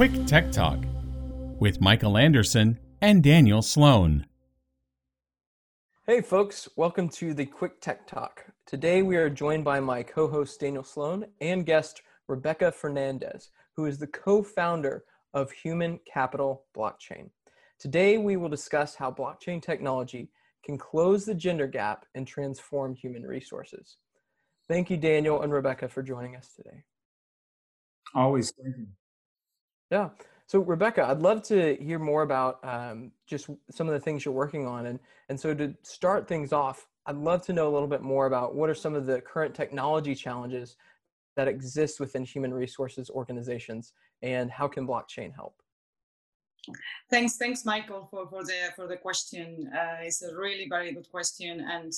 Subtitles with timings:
[0.00, 0.78] Quick Tech Talk
[1.58, 4.24] with Michael Anderson and Daniel Sloan.
[6.06, 8.46] Hey, folks, welcome to the Quick Tech Talk.
[8.64, 13.84] Today we are joined by my co host Daniel Sloan and guest Rebecca Fernandez, who
[13.84, 15.04] is the co founder
[15.34, 17.28] of Human Capital Blockchain.
[17.78, 20.30] Today we will discuss how blockchain technology
[20.64, 23.98] can close the gender gap and transform human resources.
[24.66, 26.84] Thank you, Daniel and Rebecca, for joining us today.
[28.14, 28.86] Always thank you.
[29.90, 30.10] Yeah.
[30.46, 34.34] So, Rebecca, I'd love to hear more about um, just some of the things you're
[34.34, 34.86] working on.
[34.86, 34.98] And,
[35.28, 38.54] and so, to start things off, I'd love to know a little bit more about
[38.54, 40.76] what are some of the current technology challenges
[41.36, 45.54] that exist within human resources organizations and how can blockchain help?
[47.10, 49.70] Thanks, thanks, Michael, for, for the for the question.
[49.74, 51.92] Uh, it's a really very good question, and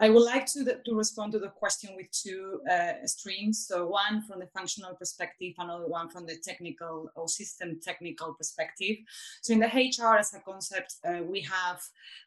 [0.00, 3.66] I would like to, to respond to the question with two uh, streams.
[3.66, 8.96] So one from the functional perspective, another one from the technical or system technical perspective.
[9.42, 11.82] So in the HR as a concept, uh, we have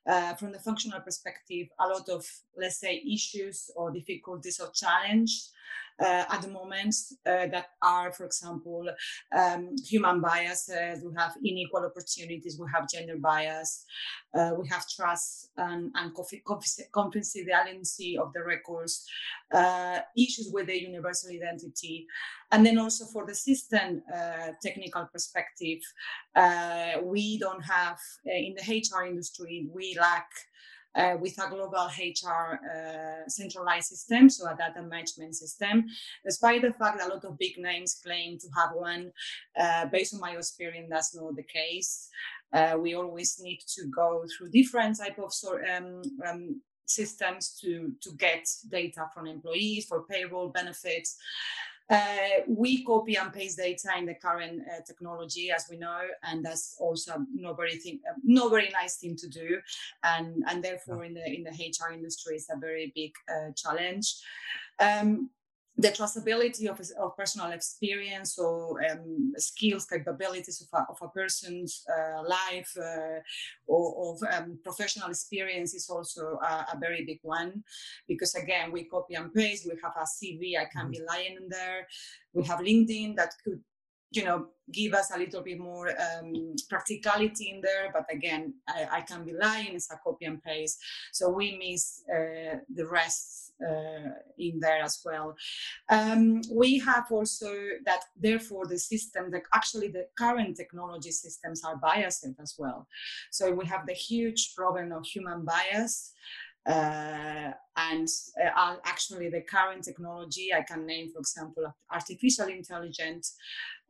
[0.05, 2.25] uh, from the functional perspective a lot of
[2.57, 5.51] let's say issues or difficulties or challenges
[6.01, 8.85] uh, at the moment uh, that are, for example,
[9.37, 13.85] um, human biases, we have unequal opportunities, we have gender bias,
[14.33, 19.05] uh, we have trust and, and confidentiality of the records,
[19.53, 22.07] uh, issues with the universal identity.
[22.51, 25.79] And then also for the system uh, technical perspective,
[26.35, 30.27] uh, we don't have, in the HR industry, we lack
[30.95, 35.85] uh, with a global HR uh, centralized system, so a data management system.
[36.25, 39.11] Despite the fact that a lot of big names claim to have one,
[39.59, 42.09] uh, based on my experience, that's not the case.
[42.53, 45.31] Uh, we always need to go through different type of
[45.73, 51.17] um, um, systems to to get data from employees for payroll benefits
[51.91, 56.43] uh, we copy and paste data in the current uh, technology, as we know, and
[56.43, 59.59] that's also not very thing, uh, not very nice thing to do,
[60.03, 64.15] and and therefore in the in the HR industry is a very big uh, challenge.
[64.79, 65.29] Um,
[65.77, 71.83] the traceability of, of personal experience or um, skills, capabilities of a, of a person's
[71.89, 73.19] uh, life uh,
[73.67, 77.63] or of um, professional experience is also a, a, very big one.
[78.07, 80.91] Because again, we copy and paste, we have a CV, I can mm-hmm.
[80.91, 81.87] be lying in there.
[82.33, 83.61] We have LinkedIn that could
[84.11, 88.87] you know give us a little bit more um, practicality in there but again I,
[88.97, 90.79] I, can be lying it's a copy and paste.
[91.11, 95.35] So we miss uh, the rest uh, in there as well.
[95.89, 97.53] Um, we have also
[97.85, 102.87] that therefore the system that actually the current technology systems are biased as well.
[103.29, 106.13] So we have the huge problem of human bias
[106.67, 108.07] uh, and
[108.43, 113.35] uh, actually the current technology i can name for example artificial intelligence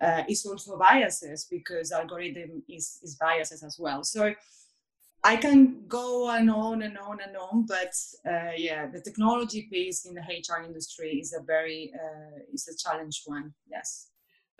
[0.02, 4.34] uh, is also biases because algorithm is, is biases as well so
[5.24, 7.94] i can go and on and on and on but
[8.28, 12.76] uh, yeah the technology piece in the hr industry is a very uh, is a
[12.78, 14.08] challenge one yes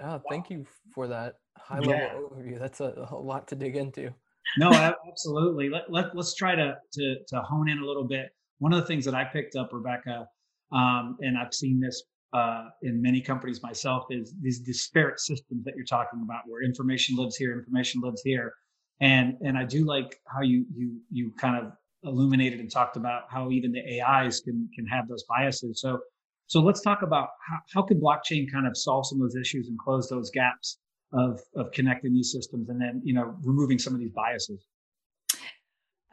[0.04, 0.66] Oh, thank you
[0.96, 2.14] for that high level yeah.
[2.16, 4.12] overview that's a, a lot to dig into
[4.58, 4.72] no,
[5.08, 5.70] absolutely.
[5.70, 8.30] Let, let, let's try to, to, to hone in a little bit.
[8.60, 10.28] One of the things that I picked up, Rebecca,
[10.72, 12.04] um, and I've seen this
[12.34, 17.16] uh, in many companies myself, is these disparate systems that you're talking about, where information
[17.16, 18.54] lives here, information lives here,
[19.02, 23.24] and and I do like how you you you kind of illuminated and talked about
[23.30, 25.82] how even the AIs can can have those biases.
[25.82, 26.00] So
[26.48, 29.68] so let's talk about how, how can blockchain kind of solve some of those issues
[29.70, 30.80] and close those gaps
[31.14, 34.66] of of connecting these systems and then you know removing some of these biases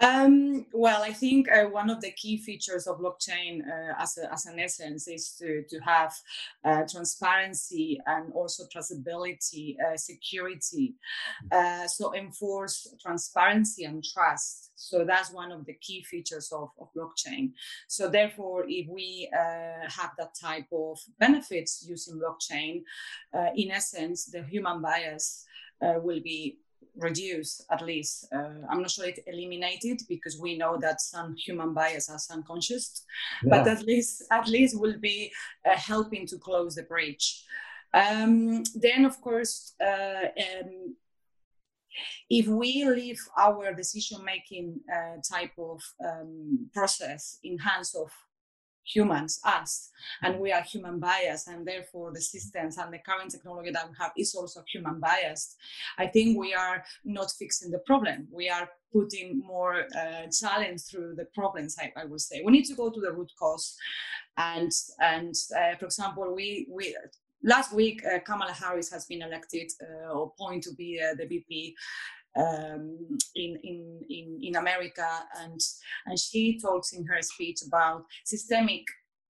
[0.00, 4.32] um, well, I think uh, one of the key features of blockchain uh, as, a,
[4.32, 6.14] as an essence is to, to have
[6.64, 10.94] uh, transparency and also traceability, uh, security.
[11.50, 14.70] Uh, so enforce transparency and trust.
[14.76, 17.52] So that's one of the key features of, of blockchain.
[17.88, 22.82] So therefore, if we uh, have that type of benefits using blockchain,
[23.56, 25.44] in essence, the human bias
[25.80, 26.58] will be
[26.98, 28.26] reduce at least.
[28.32, 33.04] Uh, I'm not sure it eliminated because we know that some human bias are unconscious,
[33.42, 33.50] yeah.
[33.50, 35.32] but at least at least will be
[35.64, 37.44] uh, helping to close the breach.
[37.94, 40.96] Um, then, of course, uh, um,
[42.28, 48.10] if we leave our decision making uh, type of um, process in hands of
[48.92, 49.90] humans, us,
[50.22, 50.40] and mm.
[50.40, 54.12] we are human biased, and therefore the systems and the current technology that we have
[54.16, 55.56] is also human biased.
[55.98, 58.28] I think we are not fixing the problem.
[58.32, 61.76] We are putting more uh, challenge through the problems.
[61.78, 63.76] I, I would say we need to go to the root cause,
[64.36, 66.96] and and uh, for example, we we
[67.42, 71.26] last week, uh, Kamala Harris has been elected uh, or point to be uh, the
[71.26, 71.76] VP
[72.36, 75.08] um, in, in, in, in America.
[75.38, 75.60] And,
[76.06, 78.84] and she talks in her speech about systemic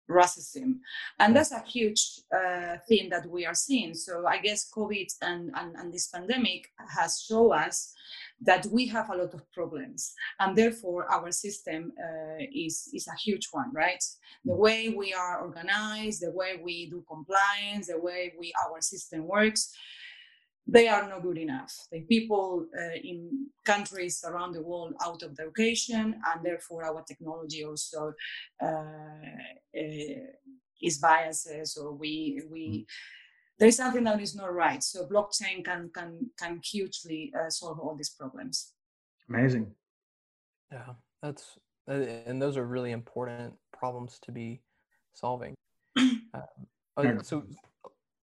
[0.09, 0.79] racism.
[1.19, 3.93] And that's a huge uh, thing that we are seeing.
[3.93, 7.93] So I guess COVID and, and, and this pandemic has shown us
[8.41, 13.15] that we have a lot of problems and therefore our system uh, is, is a
[13.23, 14.03] huge one right
[14.43, 19.27] the way we are organized the way we do compliance the way we our system
[19.27, 19.73] works
[20.65, 21.73] they are not good enough.
[21.91, 27.65] The people uh, in countries around the world out of education, and therefore our technology
[27.65, 28.13] also
[28.61, 30.23] uh, uh,
[30.81, 32.85] is biases, or we we mm.
[33.59, 34.81] there is something that is not right.
[34.81, 38.73] So blockchain can can can hugely uh, solve all these problems.
[39.29, 39.71] Amazing.
[40.71, 41.57] Yeah, that's
[41.87, 44.61] and those are really important problems to be
[45.13, 45.55] solving.
[46.95, 47.43] Um, so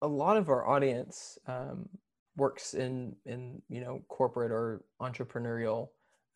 [0.03, 1.89] a lot of our audience um,
[2.39, 5.89] works in in you know corporate or entrepreneurial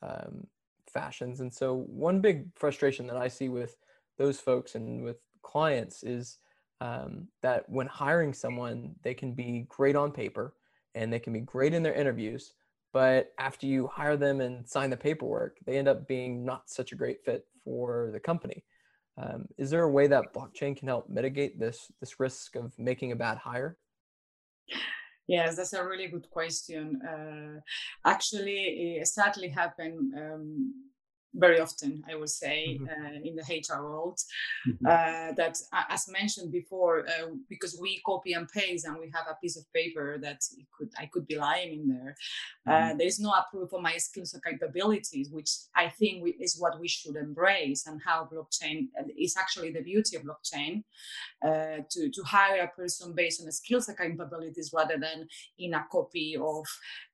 [0.03, 0.47] um,
[0.93, 1.41] fashions.
[1.41, 3.77] And so one big frustration that i see with
[4.19, 6.39] those folks and with clients is
[6.81, 10.55] um, that when hiring someone they can be great on paper
[10.95, 12.53] and they can be great in their interviews
[12.93, 16.93] but after you hire them and sign the paperwork they end up being not such
[16.93, 18.65] a great fit for the company.
[19.19, 23.13] Um, is there a way that blockchain can help mitigate this this risk of making
[23.13, 23.77] a bad hire
[25.32, 27.00] Yes, that's a really good question.
[27.00, 27.61] Uh,
[28.05, 30.75] actually, it sadly happened um,
[31.34, 32.87] very often, I would say, mm-hmm.
[32.87, 34.19] uh, in the HR world.
[34.69, 34.87] Mm-hmm.
[34.87, 35.56] Uh, that,
[35.88, 39.64] as mentioned before, uh, because we copy and paste and we have a piece of
[39.73, 40.40] paper that
[40.76, 42.14] could I could be lying in there.
[42.67, 42.99] Uh, mm-hmm.
[42.99, 46.79] there is no proof of my skills or capabilities, which I think we, is what
[46.79, 48.88] we should embrace, and how blockchain
[49.25, 50.83] is actually the beauty of blockchain
[51.45, 55.27] uh, to to hire a person based on the skills and capabilities rather than
[55.59, 56.65] in a copy of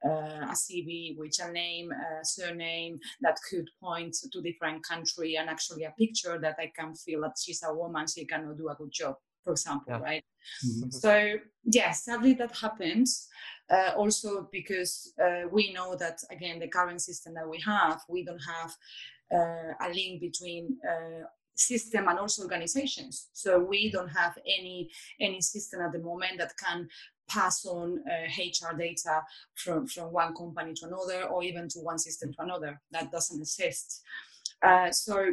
[0.04, 5.48] uh, a CV, which a name, a surname that could point to different country and
[5.48, 8.74] actually a picture that I can feel that she's a woman, she cannot do a
[8.74, 10.00] good job, for example, yeah.
[10.00, 10.24] right?
[10.66, 10.90] Mm-hmm.
[10.90, 11.34] So
[11.64, 13.28] yes, sadly that happens.
[13.70, 18.24] Uh, also because uh, we know that again the current system that we have, we
[18.24, 18.74] don't have
[19.30, 21.24] uh, a link between uh,
[21.58, 23.28] system and also organizations.
[23.32, 24.90] So we don't have any
[25.20, 26.88] any system at the moment that can
[27.28, 29.22] pass on uh, HR data
[29.54, 32.80] from, from one company to another or even to one system to another.
[32.90, 34.02] That doesn't exist.
[34.62, 35.32] Uh, so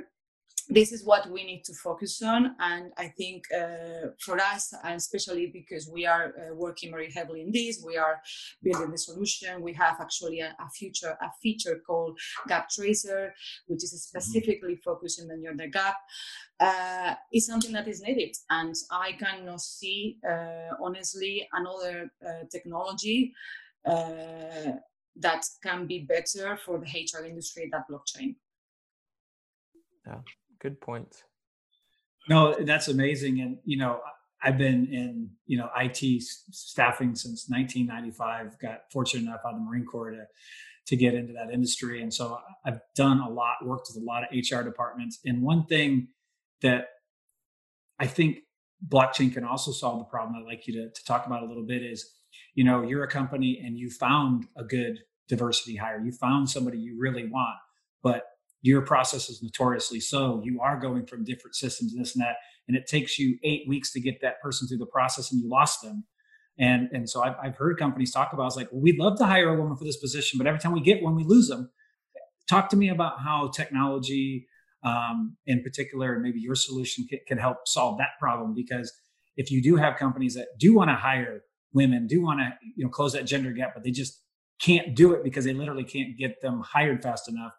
[0.70, 2.56] this is what we need to focus on.
[2.60, 7.42] And i think uh, for us and especially because we are uh, working very heavily
[7.42, 8.22] in this we are
[8.64, 9.62] building the solution.
[9.62, 12.18] We have actually a, a future a feature called
[12.48, 13.34] gap tracer
[13.68, 14.20] which is mm-hmm.
[14.20, 15.98] specifically focusing on the gap.
[16.60, 23.34] Uh, is something that is needed and i cannot see uh, honestly another uh, technology
[23.86, 24.72] uh,
[25.18, 28.36] that can be better for the hr industry than blockchain.
[30.08, 30.22] Yeah
[30.60, 31.24] good point.
[32.28, 33.40] No, that's amazing.
[33.42, 34.00] And, you know,
[34.42, 39.66] I've been in, you know, IT staffing since 1995, got fortunate enough out of the
[39.66, 40.26] Marine Corps to,
[40.88, 42.02] to get into that industry.
[42.02, 45.20] And so I've done a lot, worked with a lot of HR departments.
[45.26, 46.10] And one thing
[46.62, 46.90] that
[48.00, 48.38] I think
[48.88, 51.66] blockchain can also solve the problem I'd like you to, to talk about a little
[51.66, 52.12] bit is,
[52.54, 56.02] you know, you're a company and you found a good diversity hire.
[56.04, 57.58] You found somebody you really want,
[58.04, 58.24] but
[58.62, 60.42] your process is notoriously so.
[60.44, 63.92] You are going from different systems this and that, and it takes you eight weeks
[63.94, 66.06] to get that person through the process, and you lost them.
[66.58, 69.26] And and so I've, I've heard companies talk about it's like, well, we'd love to
[69.26, 71.70] hire a woman for this position, but every time we get one, we lose them.
[72.50, 74.48] Talk to me about how technology,
[74.84, 78.54] um, in particular, and maybe your solution can, can help solve that problem.
[78.56, 78.92] Because
[79.36, 81.42] if you do have companies that do want to hire
[81.74, 84.22] women, do want to you know close that gender gap, but they just
[84.60, 87.52] can't do it because they literally can't get them hired fast enough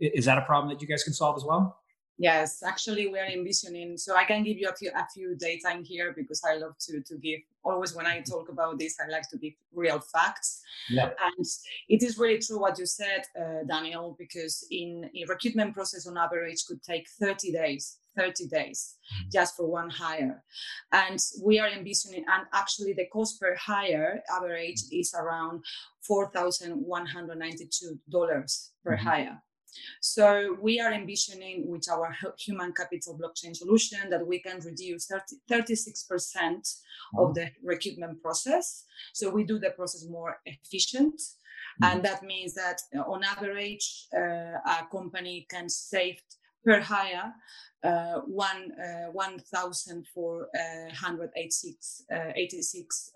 [0.00, 1.78] is that a problem that you guys can solve as well?
[2.20, 3.96] Yes, actually, we are envisioning.
[3.96, 6.76] So I can give you a few a few data in here because I love
[6.86, 7.40] to to give.
[7.62, 10.62] Always when I talk about this, I like to give real facts.
[10.90, 11.10] Yeah.
[11.26, 11.46] And
[11.88, 16.16] it is really true what you said, uh, Daniel, because in a recruitment process on
[16.16, 19.28] average could take 30 days 30 days mm-hmm.
[19.32, 20.42] just for one hire.
[20.92, 25.64] And we are envisioning, and actually the cost per hire average is around
[26.10, 29.06] $4,192 per mm-hmm.
[29.06, 29.40] hire.
[30.00, 35.36] So we are envisioning with our human capital blockchain solution that we can reduce 30,
[35.50, 36.76] 36%
[37.18, 38.84] of the recruitment process.
[39.12, 41.20] So we do the process more efficient.
[41.82, 41.84] Mm-hmm.
[41.84, 46.20] And that means that uh, on average, uh, a company can save
[46.64, 47.32] per hire,
[47.84, 50.48] uh, one uh, one thousand four
[50.92, 52.04] hundred eighty six
[52.36, 53.10] eighty six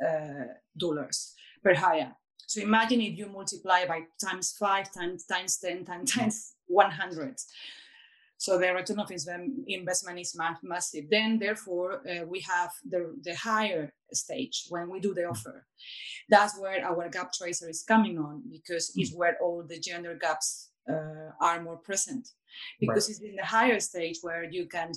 [0.78, 2.14] dollars per hire.
[2.46, 7.36] So imagine if you multiply by times five, times times ten, times times one hundred.
[8.36, 9.08] So the return of
[9.68, 11.04] investment is massive.
[11.08, 15.64] Then, therefore, uh, we have the, the hire stage when we do the offer.
[16.28, 20.70] That's where our gap tracer is coming on because it's where all the gender gaps
[20.90, 22.30] uh, are more present.
[22.80, 23.10] Because right.
[23.10, 24.90] it's in the hire stage where you can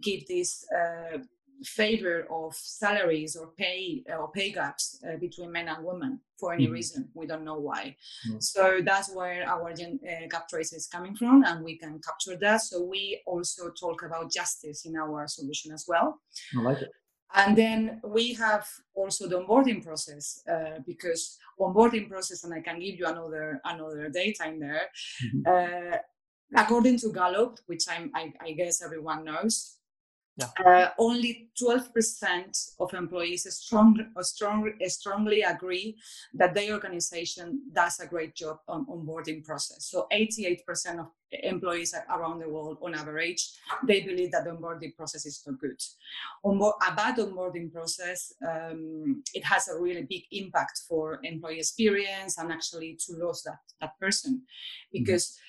[0.00, 1.18] give this uh,
[1.64, 6.64] favor of salaries or pay or pay gaps uh, between men and women for any
[6.64, 6.74] mm-hmm.
[6.74, 7.96] reason we don't know why
[8.28, 8.38] mm-hmm.
[8.40, 12.36] so that's where our gen- uh, gap trace is coming from and we can capture
[12.36, 16.20] that so we also talk about justice in our solution as well
[16.58, 16.90] i like it
[17.34, 22.78] and then we have also the onboarding process uh, because onboarding process and i can
[22.78, 24.88] give you another another data in there
[25.24, 25.40] mm-hmm.
[25.46, 25.96] Uh,
[26.54, 29.78] according to gallup which I'm, I, I guess everyone knows
[30.38, 30.48] yeah.
[30.64, 35.96] Uh, only 12% of employees strong, strong, strongly agree
[36.34, 39.86] that their organization does a great job on onboarding process.
[39.86, 43.48] So 88% of employees around the world, on average,
[43.86, 45.80] they believe that the onboarding process is not good.
[46.44, 52.36] Onboard, a bad onboarding process, um, it has a really big impact for employee experience
[52.36, 54.42] and actually to lose that, that person mm-hmm.
[54.92, 55.42] because mm-hmm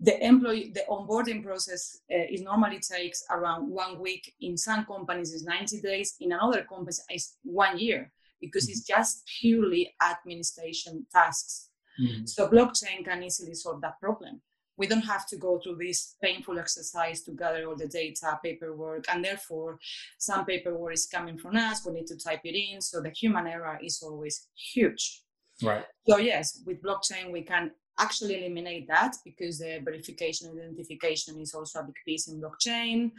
[0.00, 5.32] the employee the onboarding process uh, is normally takes around one week in some companies
[5.32, 8.10] is 90 days in another company is one year
[8.40, 9.00] because it's mm-hmm.
[9.00, 11.70] just purely administration tasks
[12.00, 12.26] mm-hmm.
[12.26, 14.40] so blockchain can easily solve that problem
[14.76, 19.04] we don't have to go through this painful exercise to gather all the data paperwork
[19.08, 19.78] and therefore
[20.18, 23.46] some paperwork is coming from us we need to type it in so the human
[23.46, 25.22] error is always huge
[25.62, 31.54] right so yes with blockchain we can actually eliminate that because the verification identification is
[31.54, 33.10] also a big piece in blockchain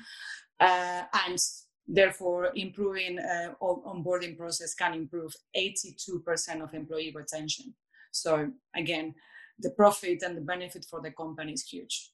[0.59, 1.37] uh, and
[1.87, 7.73] therefore improving uh, onboarding process can improve 82% of employee retention.
[8.11, 9.13] So again
[9.59, 12.11] the profit and the benefit for the company is huge.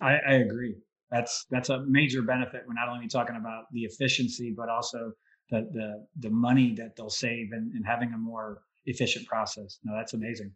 [0.00, 0.74] I, I agree.
[1.10, 2.64] That's that's a major benefit.
[2.66, 5.12] We're not only talking about the efficiency but also
[5.50, 9.78] the the, the money that they'll save and, in having a more efficient process.
[9.84, 10.52] No that's amazing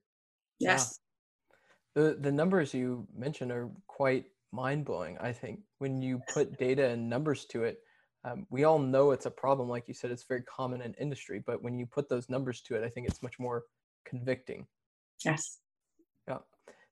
[0.61, 0.99] Yes.
[1.97, 2.03] Yeah.
[2.03, 5.19] The the numbers you mentioned are quite mind blowing.
[5.19, 7.79] I think when you put data and numbers to it,
[8.25, 9.69] um, we all know it's a problem.
[9.69, 11.43] Like you said, it's very common in industry.
[11.45, 13.65] But when you put those numbers to it, I think it's much more
[14.05, 14.67] convicting.
[15.25, 15.59] Yes.
[16.27, 16.39] Yeah.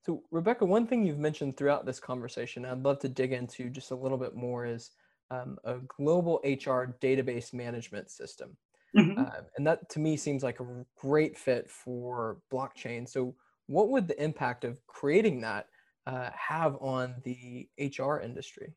[0.05, 3.91] So Rebecca, one thing you've mentioned throughout this conversation, I'd love to dig into just
[3.91, 4.91] a little bit more, is
[5.31, 8.55] um, a global HR database management system.
[8.95, 9.19] Mm-hmm.
[9.19, 13.07] Uh, and that to me seems like a great fit for blockchain.
[13.07, 13.35] So
[13.67, 15.67] what would the impact of creating that
[16.05, 18.73] uh, have on the HR industry?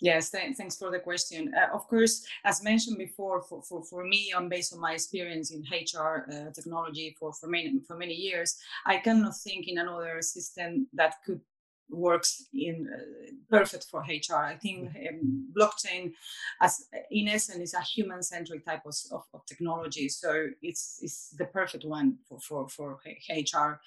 [0.00, 1.52] Yes, th- thanks for the question.
[1.54, 5.50] Uh, of course, as mentioned before, for, for, for me, and based on my experience
[5.50, 8.56] in HR uh, technology for, for, many, for many years,
[8.86, 11.40] I cannot think in another system that could
[11.90, 14.36] works in uh, perfect for HR.
[14.36, 16.12] I think um, blockchain,
[16.60, 20.08] as in essence, is a human-centric type of, of, of, technology.
[20.08, 22.98] So it's it's the perfect one for for, for
[23.30, 23.80] HR.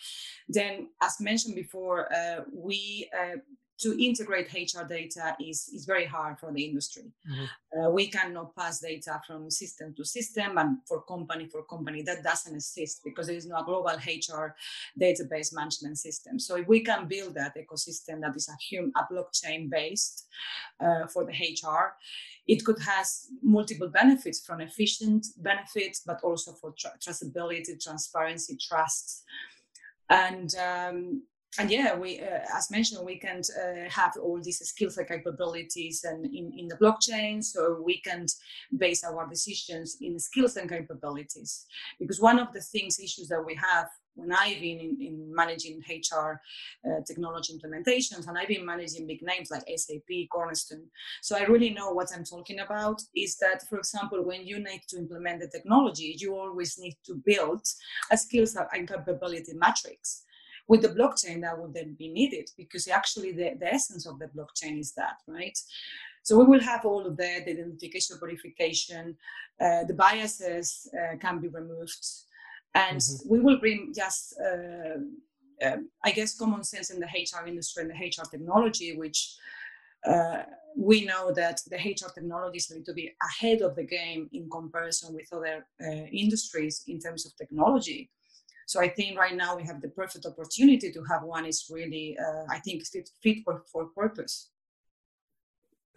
[0.48, 3.38] Then, as mentioned before, uh, we uh,
[3.82, 7.12] to integrate HR data is, is very hard for the industry.
[7.30, 7.80] Mm-hmm.
[7.80, 12.04] Uh, we cannot pass data from system to system and for company for company.
[12.04, 14.56] That doesn't exist because there is no global HR
[15.00, 16.38] database management system.
[16.40, 20.28] So if we can build that ecosystem that is a, hum, a blockchain based
[20.80, 21.96] uh, for the HR,
[22.48, 23.08] it could have
[23.42, 29.24] multiple benefits from efficient benefits, but also for tra- traceability, transparency, trust.
[30.10, 31.24] And um,
[31.60, 36.06] and yeah, we, uh, as mentioned, we can uh, have all these skills and capabilities
[36.06, 38.26] and in, in the blockchain, so we can
[38.78, 41.66] base our decisions in skills and capabilities.
[42.00, 45.82] Because one of the things, issues that we have when I've been in, in managing
[45.90, 46.40] HR
[46.86, 50.86] uh, technology implementations, and I've been managing big names like SAP, Cornerstone,
[51.22, 53.02] so I really know what I'm talking about.
[53.14, 57.22] Is that, for example, when you need to implement the technology, you always need to
[57.26, 57.66] build
[58.10, 60.24] a skills and capability matrix
[60.68, 64.28] with the blockchain, that would then be needed because actually the, the essence of the
[64.28, 65.58] blockchain is that, right?
[66.24, 69.18] So we will have all of that, the identification, verification,
[69.60, 72.06] uh, the biases uh, can be removed,
[72.76, 73.30] and mm-hmm.
[73.30, 75.00] we will bring just, uh,
[75.66, 79.36] um, I guess, common sense in the HR industry and the HR technology, which
[80.08, 80.44] uh,
[80.76, 84.50] we know that the HR technology is going to be ahead of the game in
[84.50, 88.10] comparison with other uh, industries in terms of technology.
[88.68, 92.18] So I think right now we have the perfect opportunity to have one is really,
[92.20, 94.50] uh, I think, fit, fit for, for purpose.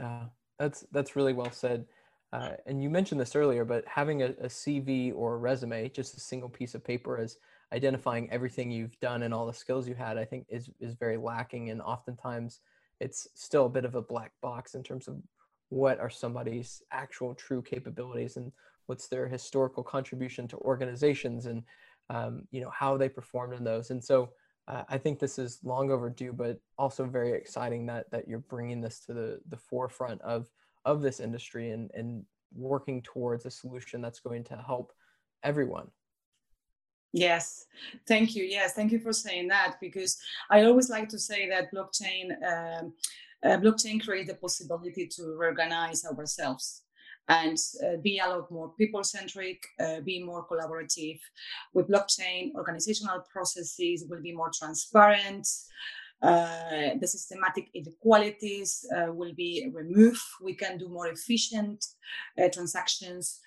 [0.02, 0.24] Uh,
[0.58, 1.86] that's that's really well said.
[2.32, 6.16] Uh, and you mentioned this earlier, but having a, a, CV or a resume, just
[6.16, 7.36] a single piece of paper, as
[7.72, 11.16] identifying everything you've done and all the skills you had, I think is is very
[11.16, 11.70] lacking.
[11.70, 12.60] And oftentimes,
[13.00, 15.16] it's still a bit of a black box in terms of
[15.68, 18.52] what are somebody's actual true capabilities and
[18.86, 21.62] what's their historical contribution to organizations and
[22.10, 23.90] um, you know how they performed in those.
[23.90, 24.30] And so
[24.66, 28.80] uh, I think this is long overdue, but also very exciting that that you're bringing
[28.80, 30.48] this to the the forefront of
[30.84, 34.92] of this industry and and working towards a solution that's going to help
[35.42, 35.88] everyone.
[37.12, 37.66] Yes,
[38.08, 38.44] thank you.
[38.44, 40.18] Yes, thank you for saying that because
[40.50, 42.92] I always like to say that blockchain um,
[43.44, 46.83] uh, blockchain creates the possibility to reorganize ourselves
[47.28, 51.18] and uh, be a lot more people centric, uh, be more collaborative.
[51.72, 55.46] With blockchain, organizational processes will be more transparent.
[56.22, 60.22] Uh, the systematic inequalities uh, will be removed.
[60.42, 61.84] We can do more efficient
[62.38, 63.40] uh, transactions.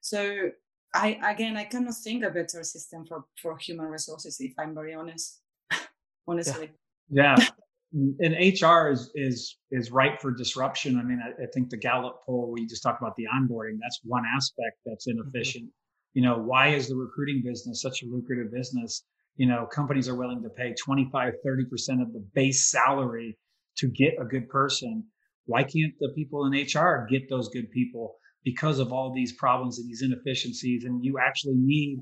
[0.00, 0.50] So,
[0.94, 4.40] I again, I cannot think a better system for for human resources.
[4.40, 5.40] If I'm very honest,
[6.28, 6.70] honestly.
[7.10, 7.36] Yeah.
[7.38, 7.46] yeah
[7.94, 10.98] and HR is is is ripe for disruption.
[10.98, 13.78] I mean, I, I, think the Gallup poll where you just talked about the onboarding,
[13.80, 15.20] that's one aspect that's mm-hmm.
[15.20, 15.64] inefficient.
[15.64, 16.18] Mm-hmm.
[16.18, 19.04] You know, why is the recruiting business such a lucrative business?
[19.36, 23.36] You know, companies are willing to pay 25, 30% of the base salary
[23.78, 25.04] to get a good person.
[25.46, 29.78] Why can't the people in HR get those good people because of all these problems
[29.78, 30.84] and these inefficiencies?
[30.84, 31.98] And you actually need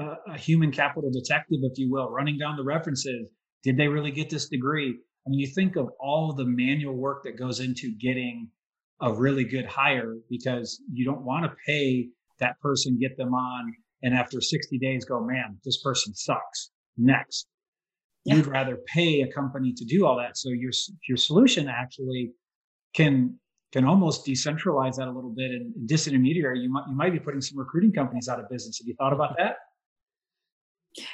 [0.00, 3.28] uh, a human capital detective, if you will, running down the references.
[3.64, 4.98] Did they really get this degree?
[5.26, 8.48] I mean, you think of all the manual work that goes into getting
[9.00, 12.08] a really good hire because you don't want to pay
[12.40, 16.70] that person, get them on, and after 60 days go, man, this person sucks.
[16.96, 17.46] Next.
[18.24, 18.36] Yeah.
[18.36, 20.36] You'd rather pay a company to do all that.
[20.36, 20.70] So your
[21.08, 22.32] your solution actually
[22.94, 23.38] can
[23.72, 26.62] can almost decentralize that a little bit and disintermediary.
[26.62, 28.78] You might you might be putting some recruiting companies out of business.
[28.78, 29.56] Have you thought about that?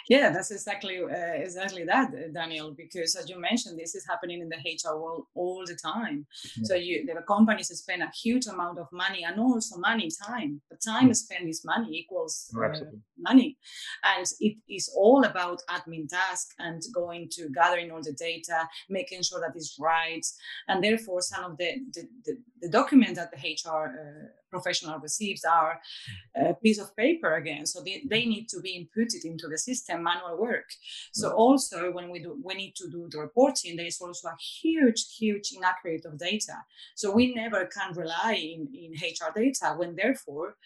[0.09, 2.73] Yeah, that's exactly uh, exactly that, uh, Daniel.
[2.73, 6.27] Because as you mentioned, this is happening in the HR world all the time.
[6.57, 6.64] Yeah.
[6.64, 10.61] So you, the companies spend a huge amount of money and also money, time.
[10.71, 11.16] But time mm.
[11.16, 12.81] spent is money equals uh,
[13.18, 13.59] money,
[14.16, 19.23] and it is all about admin task and going to gathering all the data, making
[19.23, 20.27] sure that it's right,
[20.68, 25.44] and therefore some of the the, the, the document that the HR uh, professional receives
[25.44, 25.81] are
[26.37, 27.66] a piece of paper again.
[27.66, 30.68] So they, they need to be inputted into the system, manual work.
[31.12, 34.37] So also when we do we need to do the reporting, there is also a
[34.61, 36.56] huge, huge inaccurate of data.
[36.94, 40.56] So we never can rely in, in HR data when therefore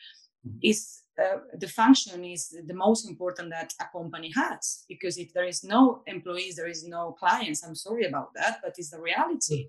[0.47, 0.59] mm-hmm.
[0.63, 5.45] is uh, the function is the most important that a company has because if there
[5.45, 9.69] is no employees there is no clients i'm sorry about that but it's the reality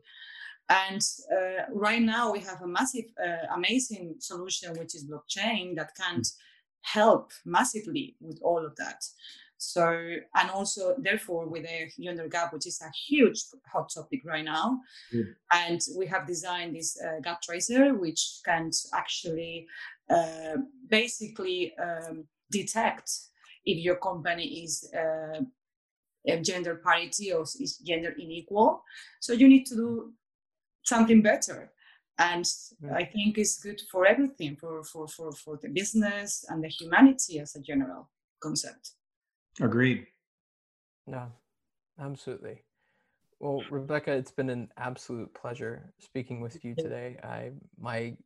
[0.69, 5.91] and uh, right now we have a massive, uh, amazing solution, which is blockchain that
[5.95, 6.21] can
[6.81, 9.03] help massively with all of that.
[9.71, 14.43] So, and also therefore with a gender gap, which is a huge hot topic right
[14.43, 14.79] now.
[15.13, 15.35] Mm.
[15.51, 19.67] And we have designed this uh, gap tracer, which can actually
[20.09, 20.57] uh,
[20.89, 23.09] basically um, detect
[23.65, 25.41] if your company is uh,
[26.41, 28.83] gender parity or is gender unequal.
[29.19, 30.13] So you need to do
[30.83, 31.71] something better
[32.19, 32.45] and
[32.81, 32.93] yeah.
[32.93, 37.39] i think it's good for everything for, for for for the business and the humanity
[37.39, 38.09] as a general
[38.41, 38.91] concept
[39.61, 40.07] agreed.
[41.07, 41.31] No
[41.99, 42.63] absolutely.
[43.39, 47.17] Well rebecca it's been an absolute pleasure speaking with you today.
[47.23, 48.17] I my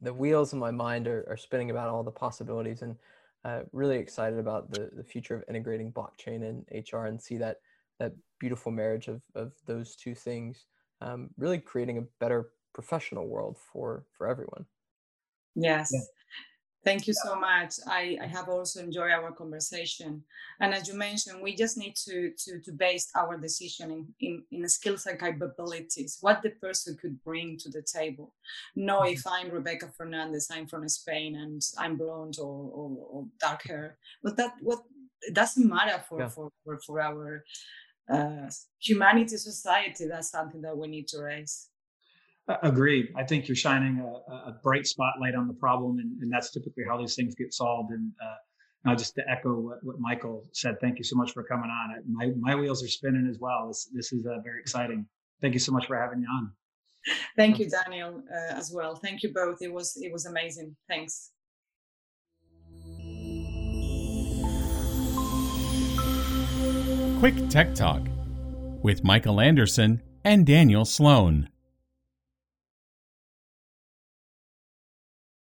[0.00, 2.96] the wheels in my mind are, are spinning about all the possibilities and
[3.44, 7.58] uh, really excited about the, the future of integrating blockchain and hr and see that
[7.98, 10.66] that beautiful marriage of, of those two things
[11.00, 14.66] um, really creating a better professional world for for everyone.
[15.54, 15.90] Yes.
[15.92, 16.00] Yeah.
[16.88, 17.74] Thank you so much.
[17.86, 20.22] I, I have also enjoyed our conversation.
[20.60, 24.34] And as you mentioned we just need to to, to base our decision in, in,
[24.50, 28.34] in skills and capabilities what the person could bring to the table.
[28.74, 29.14] No mm-hmm.
[29.14, 33.98] if i'm rebecca fernandez i'm from spain and i'm blonde or, or, or dark hair
[34.22, 34.80] but that what
[35.22, 36.28] it doesn't matter for, yeah.
[36.28, 37.44] for, for, for our
[38.12, 38.48] uh,
[38.78, 41.68] humanity society that's something that we need to raise
[42.62, 43.08] agreed.
[43.16, 46.84] I think you're shining a, a bright spotlight on the problem and, and, that's typically
[46.88, 47.92] how these things get solved.
[47.92, 48.34] And uh,
[48.84, 50.76] now just to echo what, what, michael said.
[50.80, 52.02] Thank you so much for coming on.
[52.10, 53.68] My, my wheels are spinning as well.
[53.68, 55.06] This, this is uh, very exciting.
[55.40, 56.52] Thank you so much for having me on.
[57.36, 57.68] Thank you.
[57.70, 58.96] Daniel uh, as well.
[58.96, 59.58] Thank you both.
[59.62, 60.76] It was it was amazing.
[60.88, 61.30] Thanks.
[67.20, 68.02] Quick Tech Talk
[68.82, 71.48] with Michael Anderson and Daniel Sloan.